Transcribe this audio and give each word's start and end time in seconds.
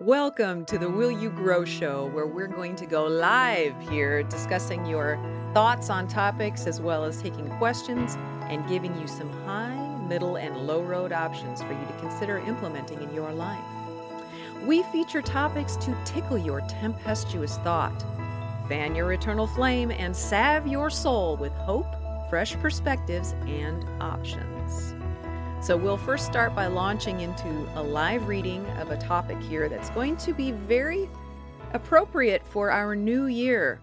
Welcome 0.00 0.64
to 0.64 0.78
the 0.78 0.88
Will 0.88 1.10
You 1.10 1.28
Grow 1.28 1.62
Show, 1.62 2.06
where 2.06 2.26
we're 2.26 2.46
going 2.46 2.74
to 2.76 2.86
go 2.86 3.06
live 3.06 3.74
here 3.90 4.22
discussing 4.22 4.86
your 4.86 5.18
thoughts 5.52 5.90
on 5.90 6.08
topics 6.08 6.66
as 6.66 6.80
well 6.80 7.04
as 7.04 7.20
taking 7.20 7.46
questions 7.58 8.16
and 8.48 8.66
giving 8.66 8.98
you 8.98 9.06
some 9.06 9.30
high, 9.44 9.76
middle, 10.08 10.36
and 10.36 10.56
low 10.66 10.82
road 10.82 11.12
options 11.12 11.60
for 11.60 11.74
you 11.74 11.86
to 11.86 11.92
consider 12.00 12.38
implementing 12.38 13.02
in 13.02 13.12
your 13.12 13.30
life. 13.30 13.62
We 14.64 14.84
feature 14.84 15.20
topics 15.20 15.76
to 15.76 15.94
tickle 16.06 16.38
your 16.38 16.62
tempestuous 16.62 17.58
thought, 17.58 18.02
fan 18.70 18.94
your 18.94 19.12
eternal 19.12 19.48
flame, 19.48 19.90
and 19.90 20.16
salve 20.16 20.66
your 20.66 20.88
soul 20.88 21.36
with 21.36 21.52
hope, 21.52 21.94
fresh 22.30 22.54
perspectives, 22.54 23.32
and 23.46 23.84
options. 24.00 24.94
So, 25.62 25.76
we'll 25.76 25.98
first 25.98 26.24
start 26.24 26.54
by 26.54 26.68
launching 26.68 27.20
into 27.20 27.48
a 27.74 27.82
live 27.82 28.26
reading 28.28 28.66
of 28.78 28.90
a 28.90 28.96
topic 28.96 29.38
here 29.42 29.68
that's 29.68 29.90
going 29.90 30.16
to 30.16 30.32
be 30.32 30.52
very 30.52 31.06
appropriate 31.74 32.46
for 32.46 32.70
our 32.70 32.96
new 32.96 33.26
year. 33.26 33.78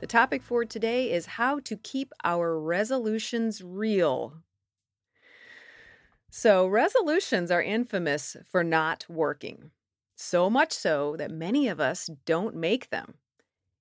The 0.00 0.06
topic 0.06 0.42
for 0.42 0.66
today 0.66 1.10
is 1.10 1.24
how 1.24 1.60
to 1.60 1.76
keep 1.78 2.12
our 2.22 2.60
resolutions 2.60 3.62
real. 3.62 4.34
So, 6.28 6.66
resolutions 6.66 7.50
are 7.50 7.62
infamous 7.62 8.36
for 8.50 8.62
not 8.62 9.06
working. 9.08 9.70
So 10.14 10.50
much 10.50 10.72
so 10.72 11.16
that 11.16 11.30
many 11.30 11.66
of 11.66 11.80
us 11.80 12.10
don't 12.26 12.54
make 12.56 12.90
them 12.90 13.14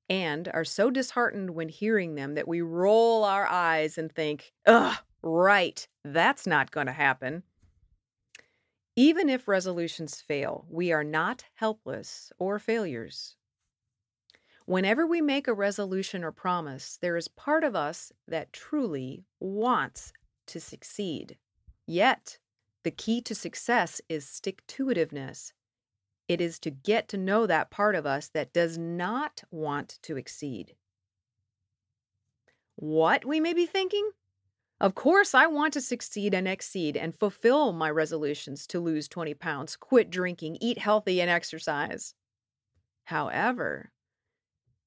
and 0.10 0.48
are 0.54 0.63
so 0.63 0.90
disheartened 0.90 1.49
when 1.49 1.68
hearing 1.68 2.16
them 2.16 2.36
that 2.36 2.48
we 2.48 2.62
roll 2.62 3.26
our 3.26 3.46
eyes 3.46 3.98
and 3.98 4.10
think, 4.10 4.54
ugh, 4.66 4.96
Right, 5.23 5.88
that's 6.03 6.48
not 6.48 6.71
going 6.71 6.88
to 6.88 6.93
happen. 6.93 7.43
Even 8.95 9.29
if 9.29 9.48
resolutions 9.48 10.20
fail, 10.20 10.65
we 10.70 10.91
are 10.91 11.04
not 11.04 11.46
helpless 11.55 12.32
or 12.40 12.59
failures. 12.59 13.35
Whenever 14.65 15.05
we 15.05 15.21
make 15.21 15.48
a 15.48 15.54
resolution 15.54 16.23
or 16.23 16.31
promise, 16.31 16.98
there 17.01 17.18
is 17.18 17.27
part 17.27 17.63
of 17.63 17.76
us 17.76 18.12
that 18.27 18.54
truly 18.54 19.26
wants 19.40 20.12
to 20.48 20.59
succeed. 20.59 21.37
Yet, 21.87 22.37
the 22.84 22.91
key 22.91 23.21
to 23.21 23.35
success 23.35 24.01
is 24.09 24.27
stick 24.27 24.65
to 24.68 24.85
itiveness. 24.85 25.53
It 26.27 26.41
is 26.41 26.59
to 26.59 26.71
get 26.71 27.07
to 27.09 27.18
know 27.18 27.46
that 27.46 27.71
part 27.71 27.96
of 27.96 28.05
us 28.05 28.29
that 28.29 28.53
does 28.53 28.77
not 28.77 29.43
want 29.51 29.99
to 30.03 30.18
exceed. 30.18 30.76
What, 32.76 33.26
we 33.26 33.40
may 33.40 33.53
be 33.53 33.65
thinking? 33.65 34.12
Of 34.82 34.96
course, 34.96 35.35
I 35.35 35.46
want 35.46 35.74
to 35.74 35.82
succeed 35.82 36.34
and 36.34 36.48
exceed 36.48 36.98
and 36.98 37.13
fulfill 37.13 37.71
my 37.71 37.87
resolutions 37.91 38.65
to 38.65 38.79
lose 38.79 39.07
20 39.07 39.35
pounds, 39.35 39.76
quit 39.76 40.10
drinking, 40.10 40.57
eat 40.60 40.79
healthy, 40.79 41.21
and 41.21 41.29
exercise. 41.29 42.15
However, 43.04 43.91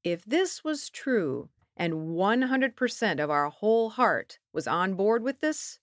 if 0.03 0.25
this 0.25 0.65
was 0.65 0.91
true 0.91 1.49
and 1.77 1.95
100% 1.95 3.23
of 3.23 3.31
our 3.31 3.49
whole 3.51 3.91
heart 3.91 4.41
was 4.53 4.67
on 4.67 4.95
board 4.95 5.23
with 5.23 5.41
this, 5.41 5.79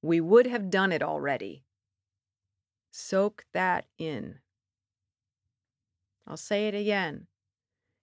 we 0.00 0.20
would 0.20 0.46
have 0.46 0.70
done 0.70 0.92
it 0.92 1.02
already. 1.02 1.64
Soak 2.92 3.46
that 3.52 3.86
in. 3.98 4.36
I'll 6.24 6.36
say 6.36 6.68
it 6.68 6.74
again. 6.76 7.26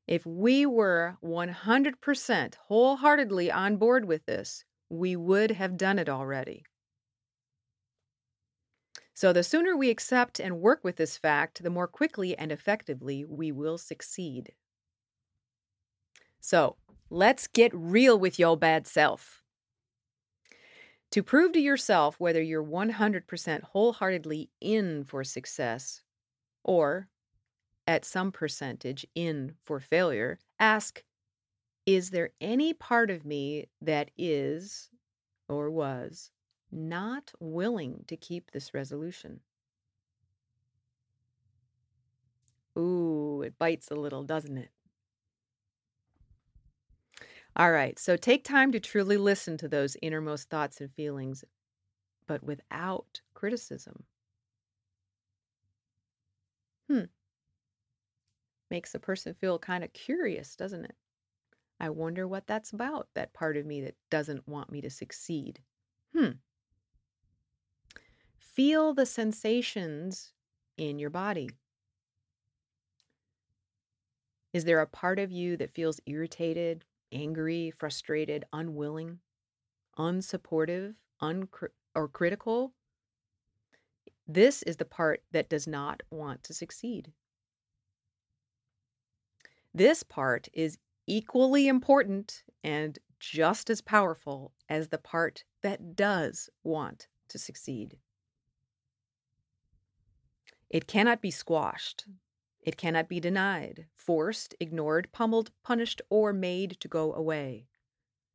If 0.08 0.26
we 0.26 0.66
were 0.66 1.16
100% 1.24 2.56
wholeheartedly 2.68 3.50
on 3.50 3.78
board 3.78 4.04
with 4.04 4.26
this, 4.26 4.66
we 4.92 5.16
would 5.16 5.52
have 5.52 5.78
done 5.78 5.98
it 5.98 6.10
already. 6.10 6.66
So, 9.14 9.32
the 9.32 9.42
sooner 9.44 9.78
we 9.78 9.90
accept 9.90 10.38
and 10.40 10.60
work 10.60 10.84
with 10.84 10.98
this 10.98 11.18
fact, 11.18 11.64
the 11.64 11.70
more 11.70 11.88
quickly 11.88 12.38
and 12.38 12.52
effectively 12.52 13.24
we 13.24 13.50
will 13.50 13.78
succeed. 13.78 14.54
So, 16.42 16.76
let's 17.10 17.48
get 17.48 17.74
real 17.74 18.20
with 18.20 18.38
your 18.38 18.58
bad 18.58 18.86
self. 18.86 19.42
To 21.12 21.24
prove 21.24 21.54
to 21.54 21.60
yourself 21.60 22.20
whether 22.20 22.42
you're 22.42 22.64
100% 22.64 23.64
wholeheartedly 23.64 24.50
in 24.60 25.04
for 25.04 25.24
success 25.24 26.02
or 26.64 27.10
at 27.88 28.06
some 28.06 28.32
percentage 28.32 29.06
in 29.16 29.56
for 29.60 29.80
failure, 29.80 30.40
ask 30.60 31.04
is 31.96 32.12
there 32.12 32.32
any 32.42 32.74
part 32.74 33.10
of 33.12 33.26
me 33.26 33.70
that 33.82 34.12
is 34.18 34.90
or 35.50 35.72
was 35.72 36.32
not 36.72 37.34
willing 37.40 38.06
to 38.08 38.18
keep 38.18 38.52
this 38.52 38.74
resolution? 38.74 39.42
Ooh, 42.78 43.42
it 43.44 43.58
bites 43.58 43.90
a 43.92 43.96
little, 43.96 44.24
doesn't 44.26 44.58
it? 44.58 44.72
All 47.56 47.72
right, 47.72 47.98
so 47.98 48.18
take 48.18 48.44
time 48.44 48.72
to 48.74 48.80
truly 48.82 49.16
listen 49.18 49.56
to 49.58 49.68
those 49.70 49.96
innermost 50.02 50.50
thoughts 50.50 50.82
and 50.82 50.92
feelings, 50.92 51.46
but 52.28 52.44
without 52.44 53.22
criticism. 53.34 54.06
Hmm. 56.90 57.06
Makes 58.72 58.96
a 58.96 59.00
person 59.00 59.36
feel 59.36 59.60
kind 59.60 59.84
of 59.84 59.94
curious, 59.94 60.56
doesn't 60.56 60.86
it? 60.86 60.96
I 61.82 61.90
wonder 61.90 62.28
what 62.28 62.46
that's 62.46 62.74
about, 62.74 63.08
that 63.16 63.34
part 63.34 63.58
of 63.58 63.66
me 63.66 63.82
that 63.82 63.96
doesn't 64.12 64.48
want 64.48 64.72
me 64.72 64.82
to 64.82 64.90
succeed. 64.92 65.62
Hmm. 66.16 66.34
Feel 68.38 68.94
the 68.94 69.08
sensations 69.08 70.32
in 70.78 71.00
your 71.00 71.10
body. 71.10 71.50
Is 74.54 74.66
there 74.66 74.80
a 74.80 74.86
part 74.86 75.18
of 75.18 75.32
you 75.32 75.58
that 75.58 75.72
feels 75.72 76.00
irritated, 76.06 76.86
angry, 77.12 77.72
frustrated, 77.72 78.46
unwilling, 78.54 79.18
unsupportive, 79.98 80.94
uncri- 81.20 81.70
or 81.96 82.08
critical? 82.08 82.74
This 84.28 84.62
is 84.62 84.78
the 84.78 84.86
part 84.86 85.24
that 85.32 85.50
does 85.50 85.66
not 85.66 86.04
want 86.12 86.44
to 86.44 86.54
succeed. 86.54 87.12
This 89.74 90.04
part 90.04 90.48
is 90.54 90.78
equally 91.08 91.68
important 91.68 92.44
and 92.64 93.00
just 93.20 93.70
as 93.70 93.82
powerful 93.82 94.52
as 94.70 94.88
the 94.88 94.98
part 94.98 95.44
that 95.62 95.96
does 95.96 96.50
want 96.64 97.08
to 97.30 97.38
succeed. 97.38 97.98
It 100.70 100.88
cannot 100.88 101.22
be 101.22 101.32
squashed. 101.32 102.06
It 102.62 102.78
cannot 102.78 103.10
be 103.10 103.20
denied, 103.20 103.88
forced, 103.94 104.56
ignored, 104.60 105.10
pummeled, 105.12 105.52
punished, 105.64 106.02
or 106.10 106.32
made 106.32 106.80
to 106.80 106.88
go 106.88 107.14
away. 107.14 107.68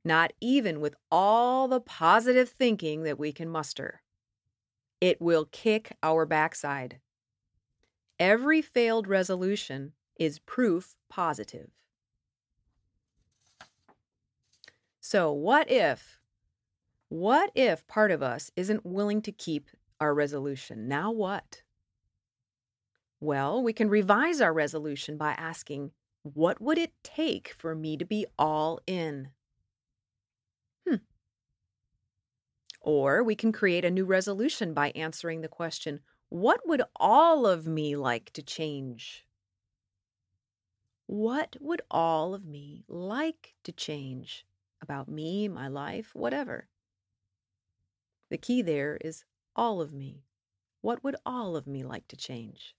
Not 0.05 0.33
even 0.41 0.81
with 0.81 0.95
all 1.11 1.67
the 1.67 1.81
positive 1.81 2.49
thinking 2.49 3.05
that 3.05 3.19
we 3.19 3.33
can 3.33 3.49
muster. 3.49 4.03
It 5.01 5.21
will 5.21 5.47
kick 5.47 5.97
our 6.03 6.27
backside. 6.27 7.01
Every 8.19 8.63
failed 8.63 9.07
resolution 9.07 9.93
is 10.19 10.39
proof 10.39 10.97
positive. 11.09 11.71
So, 15.09 15.31
what 15.33 15.71
if, 15.71 16.19
what 17.11 17.53
if 17.55 17.87
part 17.87 18.11
of 18.11 18.25
us 18.25 18.51
isn't 18.57 18.85
willing 18.85 19.23
to 19.23 19.31
keep 19.31 19.71
our 20.01 20.13
resolution? 20.13 20.89
Now 20.89 21.13
what? 21.13 21.63
Well, 23.21 23.63
we 23.63 23.73
can 23.73 23.89
revise 23.89 24.41
our 24.41 24.53
resolution 24.53 25.17
by 25.17 25.35
asking, 25.35 25.93
what 26.25 26.61
would 26.61 26.77
it 26.77 26.91
take 27.05 27.55
for 27.57 27.77
me 27.77 27.97
to 27.97 28.05
be 28.05 28.27
all 28.37 28.81
in? 28.85 29.29
Hmm. 30.89 30.97
Or 32.81 33.23
we 33.23 33.37
can 33.37 33.53
create 33.53 33.85
a 33.85 33.93
new 33.93 34.07
resolution 34.07 34.75
by 34.75 34.91
answering 34.97 35.41
the 35.41 35.47
question, 35.47 36.01
what 36.31 36.67
would 36.67 36.83
all 36.97 37.47
of 37.47 37.69
me 37.69 37.95
like 37.95 38.33
to 38.33 38.43
change? 38.43 39.25
What 41.07 41.57
would 41.61 41.83
all 41.93 42.35
of 42.35 42.45
me 42.45 42.83
like 42.89 43.55
to 43.63 43.71
change? 43.71 44.45
About 44.83 45.09
me, 45.09 45.49
my 45.49 45.69
life, 45.69 46.11
whatever. 46.15 46.69
The 48.31 48.39
key 48.39 48.63
there 48.63 48.99
is 49.01 49.25
all 49.55 49.81
of 49.81 49.93
me. 49.93 50.25
What 50.81 51.03
would 51.03 51.17
all 51.25 51.57
of 51.57 51.67
me 51.67 51.83
like 51.83 52.09
to 52.09 52.17
change? 52.17 52.75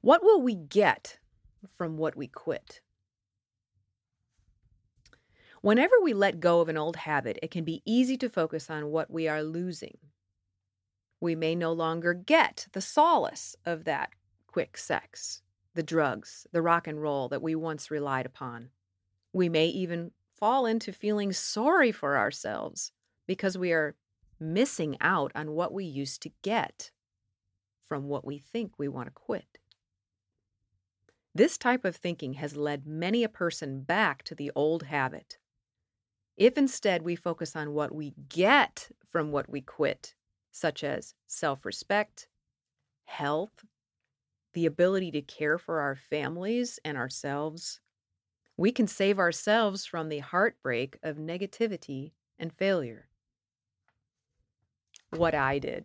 What 0.00 0.22
will 0.22 0.40
we 0.40 0.54
get 0.54 1.18
from 1.74 1.96
what 1.96 2.16
we 2.16 2.26
quit? 2.26 2.80
Whenever 5.62 5.94
we 6.02 6.12
let 6.12 6.40
go 6.40 6.60
of 6.60 6.68
an 6.68 6.76
old 6.76 6.96
habit, 6.96 7.38
it 7.42 7.50
can 7.50 7.64
be 7.64 7.82
easy 7.86 8.18
to 8.18 8.28
focus 8.28 8.68
on 8.68 8.90
what 8.90 9.10
we 9.10 9.26
are 9.28 9.42
losing. 9.42 9.96
We 11.20 11.34
may 11.34 11.54
no 11.54 11.72
longer 11.72 12.12
get 12.12 12.66
the 12.72 12.82
solace 12.82 13.56
of 13.64 13.84
that 13.84 14.10
quick 14.46 14.76
sex, 14.76 15.40
the 15.74 15.82
drugs, 15.82 16.46
the 16.52 16.60
rock 16.60 16.86
and 16.86 17.00
roll 17.00 17.30
that 17.30 17.40
we 17.40 17.54
once 17.54 17.90
relied 17.90 18.26
upon. 18.26 18.68
We 19.34 19.50
may 19.50 19.66
even 19.68 20.12
fall 20.36 20.66
into 20.66 20.92
feeling 20.94 21.32
sorry 21.34 21.92
for 21.92 22.16
ourselves 22.18 22.92
because 23.26 23.58
we 23.58 23.72
are 23.72 23.96
missing 24.40 24.96
out 25.00 25.32
on 25.34 25.52
what 25.52 25.74
we 25.74 25.84
used 25.84 26.22
to 26.22 26.32
get. 26.42 26.92
from 27.82 28.08
what 28.08 28.24
we 28.24 28.38
think 28.38 28.72
we 28.78 28.88
want 28.88 29.08
to 29.08 29.12
quit. 29.12 29.58
This 31.34 31.58
type 31.58 31.84
of 31.84 31.96
thinking 31.96 32.34
has 32.34 32.56
led 32.56 32.86
many 32.86 33.24
a 33.24 33.28
person 33.28 33.82
back 33.82 34.22
to 34.24 34.34
the 34.34 34.50
old 34.54 34.84
habit. 34.84 35.38
If 36.36 36.56
instead 36.58 37.02
we 37.02 37.16
focus 37.16 37.56
on 37.56 37.72
what 37.74 37.94
we 37.94 38.14
get 38.28 38.90
from 39.06 39.32
what 39.32 39.48
we 39.50 39.60
quit, 39.60 40.14
such 40.52 40.84
as 40.84 41.14
self 41.26 41.64
respect, 41.64 42.28
health, 43.04 43.64
the 44.54 44.66
ability 44.66 45.10
to 45.12 45.22
care 45.22 45.58
for 45.58 45.80
our 45.80 45.96
families 45.96 46.78
and 46.84 46.96
ourselves, 46.96 47.80
we 48.56 48.70
can 48.70 48.86
save 48.86 49.18
ourselves 49.18 49.84
from 49.84 50.08
the 50.08 50.20
heartbreak 50.20 50.98
of 51.02 51.16
negativity 51.16 52.12
and 52.38 52.52
failure. 52.52 53.08
What 55.10 55.34
I 55.34 55.58
did. 55.58 55.84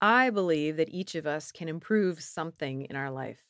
I 0.00 0.30
believe 0.30 0.76
that 0.76 0.92
each 0.92 1.14
of 1.14 1.26
us 1.26 1.52
can 1.52 1.68
improve 1.68 2.20
something 2.22 2.82
in 2.82 2.96
our 2.96 3.10
life. 3.10 3.42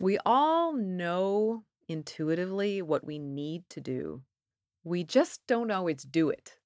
We 0.00 0.18
all 0.26 0.72
know 0.72 1.64
intuitively 1.88 2.82
what 2.82 3.04
we 3.04 3.18
need 3.18 3.68
to 3.70 3.80
do. 3.80 4.22
We 4.84 5.04
just 5.04 5.46
don't 5.46 5.70
always 5.70 6.02
do 6.02 6.30
it. 6.30 6.58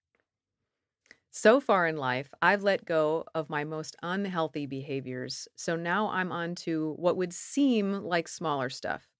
So 1.30 1.60
far 1.60 1.86
in 1.86 1.96
life, 1.96 2.32
I've 2.42 2.62
let 2.62 2.84
go 2.84 3.24
of 3.34 3.48
my 3.48 3.64
most 3.64 3.96
unhealthy 4.02 4.66
behaviors. 4.66 5.48
So 5.56 5.76
now 5.76 6.08
I'm 6.08 6.30
on 6.30 6.54
to 6.56 6.94
what 6.98 7.16
would 7.16 7.32
seem 7.32 8.04
like 8.04 8.28
smaller 8.28 8.68
stuff. 8.68 9.11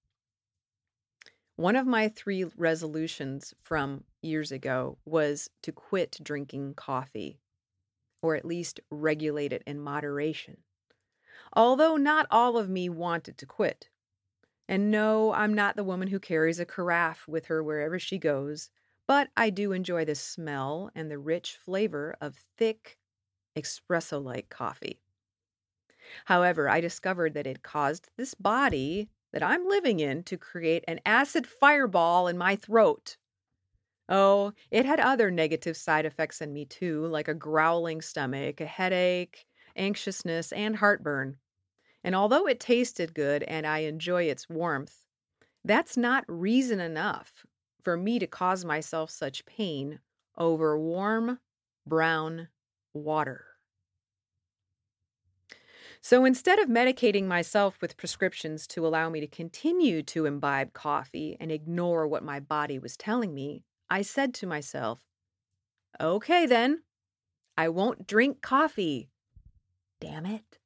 One 1.55 1.75
of 1.75 1.85
my 1.85 2.09
three 2.09 2.43
resolutions 2.43 3.53
from 3.59 4.05
years 4.21 4.51
ago 4.51 4.97
was 5.05 5.49
to 5.61 5.71
quit 5.71 6.17
drinking 6.23 6.73
coffee, 6.73 7.39
or 8.23 8.35
at 8.35 8.45
least 8.45 8.79
regulate 8.89 9.53
it 9.53 9.63
in 9.67 9.79
moderation. 9.79 10.63
Although 11.53 11.97
not 11.97 12.25
all 12.31 12.57
of 12.57 12.69
me 12.69 12.89
wanted 12.89 13.37
to 13.37 13.45
quit. 13.45 13.89
And 14.67 14.89
no, 14.89 15.31
I'm 15.33 15.53
not 15.53 15.75
the 15.75 15.83
woman 15.83 16.07
who 16.07 16.19
carries 16.19 16.59
a 16.59 16.65
carafe 16.65 17.27
with 17.27 17.45
her 17.45 17.61
wherever 17.63 17.99
she 17.99 18.17
goes, 18.17 18.71
but 19.07 19.29
I 19.37 19.51
do 19.51 19.73
enjoy 19.73 20.05
the 20.05 20.15
smell 20.15 20.89
and 20.95 21.11
the 21.11 21.19
rich 21.19 21.55
flavor 21.55 22.15
of 22.19 22.35
thick, 22.57 22.97
espresso 23.55 24.23
like 24.23 24.49
coffee. 24.49 25.01
However, 26.25 26.67
I 26.67 26.81
discovered 26.81 27.33
that 27.35 27.47
it 27.47 27.61
caused 27.61 28.09
this 28.17 28.33
body 28.33 29.09
that 29.33 29.43
I'm 29.43 29.67
living 29.67 29.99
in 29.99 30.23
to 30.25 30.37
create 30.37 30.83
an 30.87 31.01
acid 31.05 31.47
fireball 31.47 32.27
in 32.27 32.37
my 32.37 32.55
throat. 32.55 33.17
Oh, 34.09 34.53
it 34.71 34.85
had 34.85 34.99
other 34.99 35.31
negative 35.31 35.77
side 35.77 36.05
effects 36.05 36.41
in 36.41 36.53
me 36.53 36.65
too, 36.65 37.05
like 37.07 37.27
a 37.27 37.33
growling 37.33 38.01
stomach, 38.01 38.61
a 38.61 38.65
headache, 38.65 39.45
anxiousness, 39.75 40.51
and 40.53 40.75
heartburn. 40.77 41.37
And 42.03 42.15
although 42.15 42.47
it 42.47 42.59
tasted 42.61 43.15
good 43.15 43.43
and 43.43 43.67
I 43.67 43.79
enjoy 43.79 44.23
its 44.25 44.49
warmth, 44.49 45.05
that's 45.65 45.97
not 45.97 46.25
reason 46.27 46.79
enough 46.79 47.45
for 47.81 47.97
me 47.97 48.19
to 48.19 48.27
cause 48.27 48.65
myself 48.65 49.11
such 49.11 49.45
pain 49.45 50.01
over 50.37 50.79
warm 50.79 51.39
brown 51.85 52.49
water. 52.93 53.52
So 56.05 56.25
instead 56.25 56.59
of 56.59 56.67
medicating 56.67 57.27
myself 57.27 57.79
with 57.81 57.95
prescriptions 57.95 58.67
to 58.67 58.85
allow 58.85 59.09
me 59.09 59.21
to 59.21 59.27
continue 59.27 60.03
to 60.03 60.25
imbibe 60.25 60.73
coffee 60.73 61.37
and 61.39 61.49
ignore 61.49 62.05
what 62.05 62.25
my 62.25 62.41
body 62.41 62.77
was 62.77 62.97
telling 62.97 63.33
me, 63.33 63.63
I 63.89 64.01
said 64.01 64.33
to 64.35 64.45
myself, 64.45 64.99
okay 66.01 66.45
then, 66.45 66.83
I 67.57 67.69
won't 67.69 68.05
drink 68.05 68.41
coffee. 68.41 69.11
Damn 70.01 70.25
it. 70.25 70.59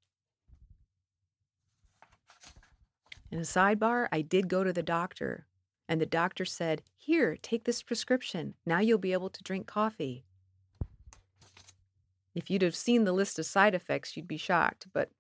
In 3.30 3.38
a 3.38 3.42
sidebar, 3.42 4.08
I 4.12 4.22
did 4.22 4.50
go 4.50 4.64
to 4.64 4.74
the 4.74 4.82
doctor, 4.82 5.46
and 5.88 6.02
the 6.02 6.08
doctor 6.08 6.46
said, 6.46 6.82
Here, 6.96 7.38
take 7.40 7.66
this 7.66 7.84
prescription. 7.84 8.56
Now 8.66 8.80
you'll 8.80 8.98
be 8.98 9.14
able 9.14 9.30
to 9.30 9.44
drink 9.44 9.68
coffee. 9.68 10.24
If 12.34 12.50
you'd 12.50 12.64
have 12.64 12.76
seen 12.76 13.04
the 13.04 13.12
list 13.12 13.38
of 13.38 13.46
side 13.46 13.76
effects, 13.76 14.18
you'd 14.18 14.28
be 14.28 14.38
shocked, 14.38 14.88
but 14.94 15.12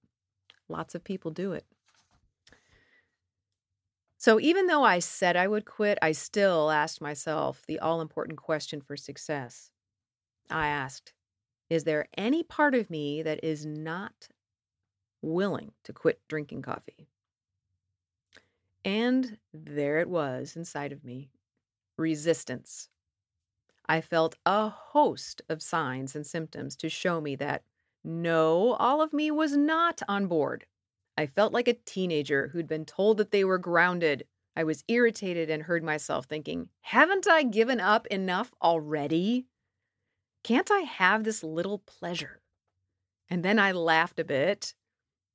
lots 0.70 0.96
of 0.96 1.04
people 1.04 1.32
do 1.32 1.54
it. 1.54 1.66
So 4.18 4.40
even 4.40 4.68
though 4.68 4.84
I 4.84 5.00
said 5.00 5.36
I 5.36 5.48
would 5.48 5.66
quit, 5.66 5.98
I 6.02 6.12
still 6.12 6.72
asked 6.72 7.02
myself 7.02 7.66
the 7.68 7.80
all 7.80 8.02
important 8.02 8.38
question 8.40 8.82
for 8.82 8.98
success. 8.98 9.72
I 10.50 10.68
asked, 10.68 11.14
Is 11.70 11.86
there 11.86 12.08
any 12.18 12.44
part 12.44 12.76
of 12.76 12.90
me 12.90 13.24
that 13.24 13.44
is 13.44 13.66
not 13.66 14.30
willing 15.22 15.74
to 15.84 15.94
quit 15.94 16.22
drinking 16.28 16.64
coffee? 16.64 17.10
And 18.86 19.38
there 19.54 20.00
it 20.00 20.10
was 20.10 20.56
inside 20.56 20.92
of 20.92 21.04
me 21.04 21.30
resistance. 21.98 22.90
I 23.88 24.02
felt 24.02 24.36
a 24.46 24.70
host 24.70 25.42
of 25.50 25.64
signs 25.64 26.16
and 26.16 26.26
symptoms 26.28 26.76
to 26.78 26.90
show 26.90 27.22
me 27.22 27.36
that 27.38 27.64
no, 28.08 28.72
all 28.80 29.02
of 29.02 29.12
me 29.12 29.32
was 29.32 29.58
not 29.58 30.02
on 30.08 30.28
board. 30.28 30.66
I 31.18 31.26
felt 31.26 31.52
like 31.52 31.68
a 31.68 31.74
teenager 31.74 32.48
who'd 32.48 32.66
been 32.66 32.86
told 32.86 33.18
that 33.18 33.32
they 33.32 33.44
were 33.44 33.58
grounded. 33.58 34.24
I 34.56 34.64
was 34.64 34.86
irritated 34.88 35.50
and 35.50 35.64
heard 35.64 35.84
myself 35.84 36.26
thinking, 36.26 36.70
haven't 36.80 37.28
I 37.30 37.44
given 37.44 37.82
up 37.82 38.08
enough 38.08 38.54
already? 38.62 39.48
Can't 40.42 40.72
I 40.72 40.80
have 40.80 41.26
this 41.26 41.44
little 41.44 41.80
pleasure? 41.80 42.40
And 43.30 43.44
then 43.44 43.60
I 43.60 43.74
laughed 43.74 44.20
a 44.20 44.24
bit, 44.24 44.74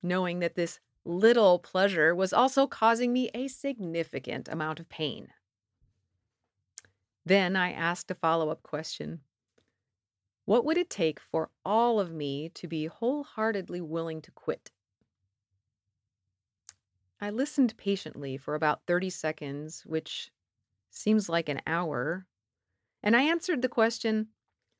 knowing 0.02 0.38
that 0.38 0.54
this 0.54 0.80
little 1.04 1.58
pleasure 1.58 2.14
was 2.14 2.32
also 2.32 2.66
causing 2.66 3.12
me 3.12 3.28
a 3.34 3.48
significant 3.48 4.48
amount 4.48 4.80
of 4.80 4.88
pain. 4.88 5.28
Then 7.26 7.54
I 7.54 7.72
asked 7.72 8.10
a 8.10 8.14
follow 8.14 8.48
up 8.48 8.62
question 8.62 9.20
What 10.44 10.64
would 10.64 10.78
it 10.78 10.90
take 10.90 11.18
for 11.18 11.50
all 11.64 11.98
of 11.98 12.12
me 12.12 12.48
to 12.50 12.68
be 12.68 12.86
wholeheartedly 12.86 13.80
willing 13.80 14.22
to 14.22 14.30
quit? 14.30 14.70
I 17.20 17.30
listened 17.30 17.76
patiently 17.76 18.36
for 18.36 18.54
about 18.54 18.84
30 18.86 19.08
seconds, 19.08 19.86
which 19.86 20.30
seems 20.90 21.28
like 21.28 21.48
an 21.48 21.62
hour, 21.66 22.26
and 23.02 23.16
I 23.16 23.22
answered 23.22 23.62
the 23.62 23.68
question 23.68 24.32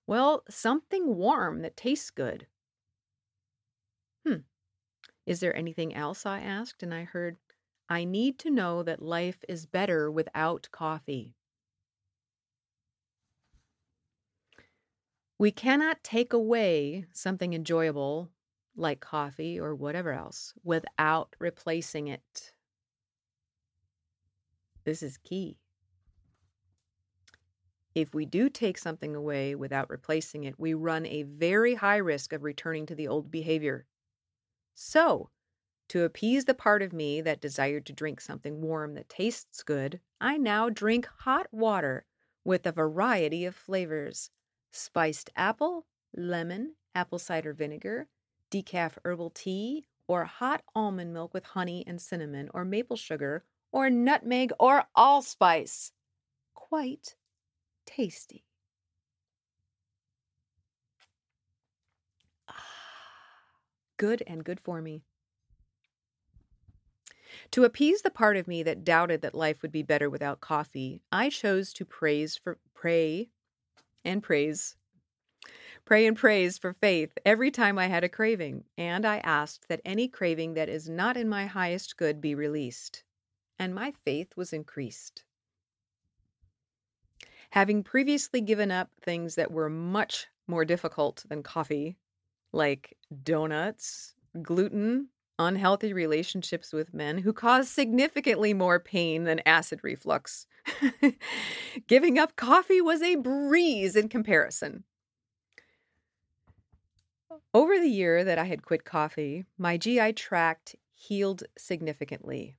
well, 0.06 0.44
something 0.50 1.16
warm 1.16 1.62
that 1.62 1.76
tastes 1.76 2.10
good. 2.10 2.48
Hmm. 4.26 4.38
Is 5.26 5.40
there 5.40 5.56
anything 5.56 5.94
else? 5.94 6.26
I 6.26 6.40
asked, 6.40 6.82
and 6.82 6.94
I 6.94 7.04
heard, 7.04 7.38
I 7.88 8.04
need 8.04 8.38
to 8.40 8.50
know 8.50 8.82
that 8.82 9.02
life 9.02 9.44
is 9.48 9.66
better 9.66 10.10
without 10.10 10.68
coffee. 10.72 11.36
We 15.42 15.50
cannot 15.50 16.04
take 16.04 16.32
away 16.32 17.06
something 17.12 17.52
enjoyable 17.52 18.30
like 18.76 19.00
coffee 19.00 19.58
or 19.58 19.74
whatever 19.74 20.12
else 20.12 20.54
without 20.62 21.34
replacing 21.40 22.06
it. 22.06 22.52
This 24.84 25.02
is 25.02 25.16
key. 25.16 25.58
If 27.92 28.14
we 28.14 28.24
do 28.24 28.48
take 28.50 28.78
something 28.78 29.16
away 29.16 29.56
without 29.56 29.90
replacing 29.90 30.44
it, 30.44 30.60
we 30.60 30.74
run 30.74 31.06
a 31.06 31.24
very 31.24 31.74
high 31.74 31.96
risk 31.96 32.32
of 32.32 32.44
returning 32.44 32.86
to 32.86 32.94
the 32.94 33.08
old 33.08 33.28
behavior. 33.28 33.84
So, 34.74 35.30
to 35.88 36.04
appease 36.04 36.44
the 36.44 36.54
part 36.54 36.82
of 36.82 36.92
me 36.92 37.20
that 37.20 37.40
desired 37.40 37.84
to 37.86 37.92
drink 37.92 38.20
something 38.20 38.60
warm 38.60 38.94
that 38.94 39.08
tastes 39.08 39.64
good, 39.64 39.98
I 40.20 40.36
now 40.36 40.70
drink 40.70 41.08
hot 41.22 41.48
water 41.50 42.06
with 42.44 42.64
a 42.64 42.70
variety 42.70 43.44
of 43.44 43.56
flavors 43.56 44.30
spiced 44.72 45.30
apple, 45.36 45.86
lemon, 46.16 46.74
apple 46.94 47.18
cider 47.18 47.52
vinegar, 47.52 48.08
decaf 48.50 48.98
herbal 49.04 49.30
tea, 49.30 49.86
or 50.08 50.24
hot 50.24 50.62
almond 50.74 51.12
milk 51.12 51.32
with 51.32 51.44
honey 51.44 51.84
and 51.86 52.00
cinnamon, 52.00 52.50
or 52.52 52.64
maple 52.64 52.96
sugar, 52.96 53.44
or 53.70 53.88
nutmeg, 53.88 54.52
or 54.58 54.84
allspice. 54.96 55.92
Quite 56.54 57.14
tasty. 57.86 58.44
good 63.96 64.22
and 64.26 64.44
good 64.44 64.58
for 64.58 64.82
me. 64.82 65.04
To 67.52 67.64
appease 67.64 68.02
the 68.02 68.10
part 68.10 68.36
of 68.36 68.48
me 68.48 68.62
that 68.62 68.84
doubted 68.84 69.22
that 69.22 69.34
life 69.34 69.62
would 69.62 69.72
be 69.72 69.82
better 69.82 70.08
without 70.10 70.40
coffee, 70.40 71.02
I 71.10 71.30
chose 71.30 71.72
to 71.74 71.84
praise 71.84 72.36
for 72.36 72.58
pray 72.74 73.28
and 74.04 74.22
praise. 74.22 74.76
Pray 75.84 76.06
and 76.06 76.16
praise 76.16 76.58
for 76.58 76.72
faith 76.72 77.12
every 77.26 77.50
time 77.50 77.78
I 77.78 77.88
had 77.88 78.04
a 78.04 78.08
craving, 78.08 78.64
and 78.78 79.04
I 79.04 79.18
asked 79.18 79.68
that 79.68 79.80
any 79.84 80.06
craving 80.06 80.54
that 80.54 80.68
is 80.68 80.88
not 80.88 81.16
in 81.16 81.28
my 81.28 81.46
highest 81.46 81.96
good 81.96 82.20
be 82.20 82.34
released. 82.34 83.02
And 83.58 83.74
my 83.74 83.92
faith 84.04 84.36
was 84.36 84.52
increased. 84.52 85.24
Having 87.50 87.82
previously 87.82 88.40
given 88.40 88.70
up 88.70 88.90
things 89.00 89.34
that 89.34 89.50
were 89.50 89.68
much 89.68 90.28
more 90.46 90.64
difficult 90.64 91.24
than 91.28 91.42
coffee, 91.42 91.96
like 92.52 92.96
donuts, 93.22 94.14
gluten, 94.40 95.08
unhealthy 95.42 95.92
relationships 95.92 96.72
with 96.72 96.94
men 96.94 97.18
who 97.18 97.32
cause 97.32 97.68
significantly 97.68 98.54
more 98.54 98.80
pain 98.80 99.24
than 99.24 99.40
acid 99.44 99.80
reflux. 99.82 100.46
Giving 101.86 102.18
up 102.18 102.36
coffee 102.36 102.80
was 102.80 103.02
a 103.02 103.16
breeze 103.16 103.96
in 103.96 104.08
comparison. 104.08 104.84
Over 107.54 107.78
the 107.78 107.90
year 107.90 108.24
that 108.24 108.38
I 108.38 108.44
had 108.44 108.62
quit 108.62 108.84
coffee, 108.84 109.44
my 109.58 109.76
GI 109.76 110.14
tract 110.14 110.76
healed 110.94 111.42
significantly. 111.58 112.56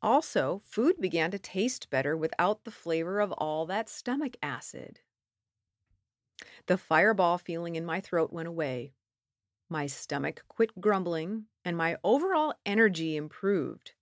Also, 0.00 0.60
food 0.64 1.00
began 1.00 1.30
to 1.30 1.38
taste 1.38 1.90
better 1.90 2.16
without 2.16 2.64
the 2.64 2.70
flavor 2.70 3.20
of 3.20 3.32
all 3.32 3.66
that 3.66 3.88
stomach 3.88 4.36
acid. 4.42 5.00
The 6.66 6.76
fireball 6.76 7.38
feeling 7.38 7.74
in 7.74 7.84
my 7.84 8.00
throat 8.00 8.32
went 8.32 8.48
away. 8.48 8.92
My 9.68 9.86
stomach 9.86 10.44
quit 10.48 10.80
grumbling, 10.80 11.48
and 11.64 11.76
my 11.76 11.98
overall 12.02 12.54
energy 12.64 13.16
improved. 13.16 13.94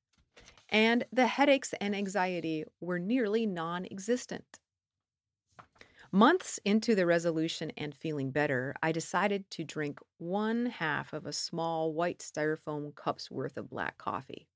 And 0.69 1.05
the 1.13 1.27
headaches 1.27 1.75
and 1.81 1.95
anxiety 1.97 2.65
were 2.81 2.99
nearly 2.99 3.47
non 3.47 3.87
existent. 3.87 4.61
Months 6.13 6.59
into 6.65 6.95
the 6.95 7.07
resolution 7.07 7.71
and 7.77 7.95
feeling 7.95 8.31
better, 8.31 8.75
I 8.83 8.93
decided 8.93 9.51
to 9.51 9.65
drink 9.65 9.99
one 10.19 10.67
half 10.67 11.13
of 11.13 11.27
a 11.27 11.33
small 11.33 11.93
white 11.93 12.21
styrofoam 12.21 12.95
cup's 12.95 13.31
worth 13.31 13.57
of 13.57 13.69
black 13.69 13.99
coffee 13.99 14.49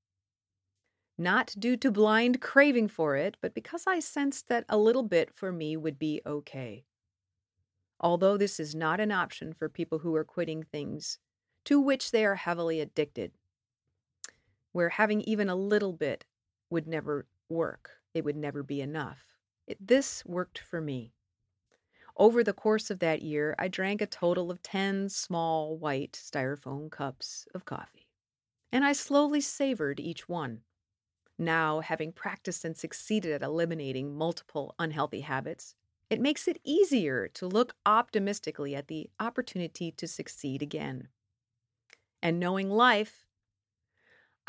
not 1.18 1.54
due 1.58 1.76
to 1.76 1.90
blind 1.90 2.40
craving 2.40 2.88
for 2.88 3.16
it, 3.16 3.36
but 3.42 3.54
because 3.54 3.86
I 3.86 4.00
sensed 4.00 4.48
that 4.48 4.64
a 4.68 4.78
little 4.78 5.02
bit 5.02 5.30
for 5.34 5.52
me 5.52 5.76
would 5.76 5.98
be 5.98 6.22
okay. 6.26 6.84
Although 8.00 8.36
this 8.36 8.60
is 8.60 8.74
not 8.74 9.00
an 9.00 9.10
option 9.10 9.52
for 9.52 9.68
people 9.68 10.00
who 10.00 10.14
are 10.14 10.24
quitting 10.24 10.62
things 10.62 11.18
to 11.64 11.80
which 11.80 12.10
they 12.10 12.24
are 12.24 12.34
heavily 12.34 12.80
addicted, 12.80 13.32
where 14.72 14.90
having 14.90 15.22
even 15.22 15.48
a 15.48 15.56
little 15.56 15.92
bit 15.92 16.26
would 16.68 16.86
never 16.86 17.26
work, 17.48 18.02
it 18.12 18.24
would 18.24 18.36
never 18.36 18.62
be 18.62 18.80
enough. 18.80 19.24
It, 19.66 19.84
this 19.84 20.24
worked 20.24 20.58
for 20.58 20.80
me. 20.80 21.14
Over 22.16 22.44
the 22.44 22.52
course 22.52 22.90
of 22.90 22.98
that 23.00 23.22
year, 23.22 23.54
I 23.58 23.68
drank 23.68 24.00
a 24.00 24.06
total 24.06 24.50
of 24.50 24.62
10 24.62 25.08
small 25.08 25.76
white 25.76 26.12
styrofoam 26.12 26.90
cups 26.90 27.46
of 27.54 27.64
coffee, 27.64 28.08
and 28.72 28.84
I 28.84 28.92
slowly 28.92 29.40
savored 29.40 30.00
each 30.00 30.28
one. 30.28 30.62
Now, 31.38 31.80
having 31.80 32.12
practiced 32.12 32.64
and 32.64 32.76
succeeded 32.76 33.32
at 33.32 33.42
eliminating 33.42 34.14
multiple 34.14 34.74
unhealthy 34.78 35.20
habits, 35.20 35.74
it 36.08 36.20
makes 36.20 36.46
it 36.46 36.60
easier 36.64 37.28
to 37.28 37.46
look 37.46 37.74
optimistically 37.84 38.74
at 38.74 38.88
the 38.88 39.10
opportunity 39.18 39.90
to 39.92 40.06
succeed 40.06 40.62
again. 40.62 41.08
And 42.22 42.38
knowing 42.38 42.70
life, 42.70 43.26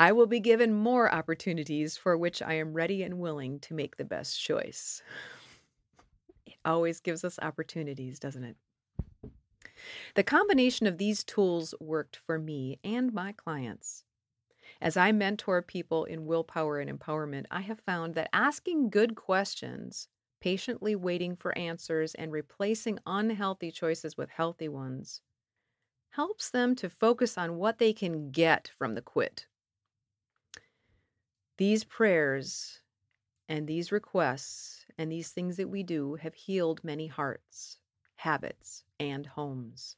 I 0.00 0.12
will 0.12 0.26
be 0.26 0.40
given 0.40 0.72
more 0.74 1.12
opportunities 1.12 1.96
for 1.96 2.16
which 2.16 2.40
I 2.40 2.54
am 2.54 2.72
ready 2.72 3.02
and 3.02 3.18
willing 3.18 3.58
to 3.60 3.74
make 3.74 3.96
the 3.96 4.04
best 4.04 4.40
choice. 4.40 5.02
It 6.46 6.56
always 6.64 7.00
gives 7.00 7.24
us 7.24 7.38
opportunities, 7.42 8.20
doesn't 8.20 8.44
it? 8.44 8.56
The 10.14 10.22
combination 10.22 10.86
of 10.86 10.98
these 10.98 11.24
tools 11.24 11.74
worked 11.80 12.16
for 12.16 12.38
me 12.38 12.78
and 12.84 13.12
my 13.12 13.32
clients. 13.32 14.04
As 14.80 14.96
I 14.96 15.10
mentor 15.10 15.62
people 15.62 16.04
in 16.04 16.26
willpower 16.26 16.78
and 16.78 16.90
empowerment, 16.90 17.46
I 17.50 17.60
have 17.62 17.80
found 17.80 18.14
that 18.14 18.30
asking 18.32 18.90
good 18.90 19.16
questions, 19.16 20.08
patiently 20.40 20.94
waiting 20.96 21.36
for 21.36 21.56
answers, 21.56 22.14
and 22.14 22.32
replacing 22.32 22.98
unhealthy 23.06 23.70
choices 23.70 24.16
with 24.16 24.30
healthy 24.30 24.68
ones 24.68 25.22
helps 26.10 26.50
them 26.50 26.74
to 26.76 26.90
focus 26.90 27.38
on 27.38 27.56
what 27.56 27.78
they 27.78 27.92
can 27.92 28.30
get 28.30 28.68
from 28.68 28.94
the 28.94 29.02
quit. 29.02 29.46
These 31.58 31.84
prayers 31.84 32.82
and 33.48 33.66
these 33.66 33.92
requests 33.92 34.86
and 34.96 35.10
these 35.10 35.32
things 35.32 35.56
that 35.56 35.68
we 35.68 35.82
do 35.82 36.16
have 36.16 36.34
healed 36.34 36.84
many 36.84 37.08
hearts, 37.08 37.78
habits, 38.16 38.84
and 38.98 39.26
homes. 39.26 39.96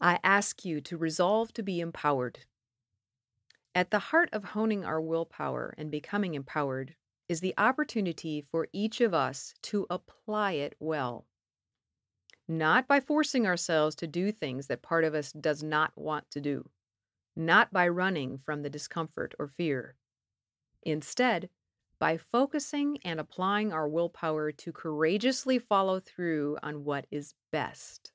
I 0.00 0.18
ask 0.24 0.64
you 0.64 0.80
to 0.82 0.98
resolve 0.98 1.52
to 1.54 1.62
be 1.62 1.80
empowered. 1.80 2.46
At 3.74 3.90
the 3.90 3.98
heart 3.98 4.28
of 4.32 4.44
honing 4.44 4.84
our 4.84 5.00
willpower 5.00 5.74
and 5.78 5.90
becoming 5.90 6.34
empowered 6.34 6.96
is 7.32 7.40
the 7.40 7.54
opportunity 7.56 8.42
for 8.42 8.68
each 8.74 9.00
of 9.00 9.14
us 9.14 9.54
to 9.62 9.86
apply 9.88 10.52
it 10.52 10.74
well. 10.78 11.24
Not 12.46 12.86
by 12.86 13.00
forcing 13.00 13.46
ourselves 13.46 13.96
to 13.96 14.06
do 14.06 14.30
things 14.30 14.66
that 14.66 14.82
part 14.82 15.02
of 15.02 15.14
us 15.14 15.32
does 15.32 15.62
not 15.62 15.92
want 15.96 16.30
to 16.32 16.42
do, 16.42 16.68
not 17.34 17.72
by 17.72 17.88
running 17.88 18.36
from 18.36 18.60
the 18.60 18.68
discomfort 18.68 19.34
or 19.38 19.48
fear. 19.48 19.96
Instead, 20.82 21.48
by 21.98 22.18
focusing 22.18 22.98
and 23.02 23.18
applying 23.18 23.72
our 23.72 23.88
willpower 23.88 24.52
to 24.52 24.70
courageously 24.70 25.58
follow 25.58 26.00
through 26.00 26.58
on 26.62 26.84
what 26.84 27.06
is 27.10 27.32
best. 27.50 28.12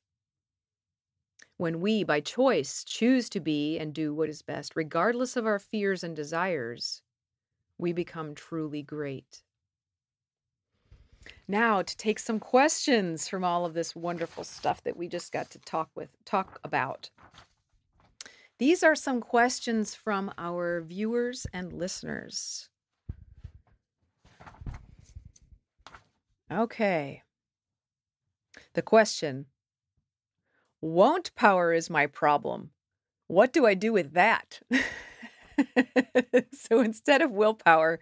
When 1.58 1.82
we, 1.82 2.04
by 2.04 2.20
choice, 2.20 2.84
choose 2.84 3.30
to 3.30 3.40
be 3.40 3.80
and 3.80 3.96
do 3.96 4.14
what 4.14 4.30
is 4.30 4.44
best, 4.44 4.76
regardless 4.76 5.36
of 5.36 5.48
our 5.48 5.58
fears 5.58 6.04
and 6.04 6.16
desires, 6.16 7.02
we 7.78 7.94
become 7.94 8.36
truly 8.36 8.82
great. 8.82 9.42
Now, 11.48 11.82
to 11.82 11.98
take 11.98 12.20
some 12.20 12.40
questions 12.40 13.28
from 13.28 13.44
all 13.44 13.66
of 13.66 13.74
this 13.74 13.96
wonderful 13.96 14.44
stuff 14.44 14.84
that 14.84 14.98
we 14.98 15.08
just 15.08 15.32
got 15.32 15.50
to 15.52 15.60
talk 15.60 15.90
with 15.96 16.10
talk 16.26 16.60
about. 16.64 17.10
These 18.60 18.84
are 18.84 18.96
some 18.96 19.22
questions 19.22 19.94
from 19.94 20.32
our 20.38 20.82
viewers 20.82 21.46
and 21.54 21.74
listeners. 21.74 22.70
Okay. 26.52 27.24
The 28.74 28.82
question 28.82 29.46
won't 30.82 31.36
power 31.36 31.74
is 31.74 31.90
my 31.90 32.08
problem. 32.08 32.72
What 33.28 33.52
do 33.52 33.66
I 33.66 33.74
do 33.74 33.92
with 33.94 34.14
that? 34.14 34.62
so 36.54 36.80
instead 36.80 37.22
of 37.22 37.32
willpower, 37.32 38.00